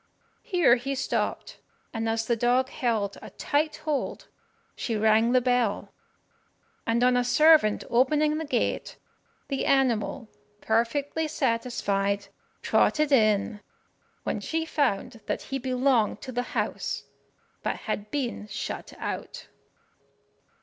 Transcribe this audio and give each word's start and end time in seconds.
Here 0.41 0.77
he 0.77 0.95
stopped, 0.95 1.59
and 1.93 2.09
as 2.09 2.25
the 2.25 2.35
dog 2.35 2.69
held 2.69 3.19
a 3.21 3.29
tight 3.29 3.75
hold, 3.85 4.29
she 4.75 4.95
rang 4.95 5.31
the 5.31 5.41
bell; 5.41 5.93
and 6.87 7.03
on 7.03 7.15
a 7.15 7.23
servant 7.23 7.83
opening 7.87 8.39
the 8.39 8.45
gate 8.45 8.97
the 9.47 9.67
animal, 9.67 10.27
perfectly 10.59 11.27
satisfied, 11.27 12.29
trotted 12.63 13.11
in, 13.11 13.59
when 14.23 14.39
she 14.39 14.65
found 14.65 15.21
that 15.27 15.43
he 15.43 15.59
belonged 15.59 16.19
to 16.21 16.31
the 16.31 16.41
house, 16.57 17.03
but 17.61 17.75
had 17.85 18.09
been 18.09 18.47
shut 18.47 18.93
out. 18.97 19.49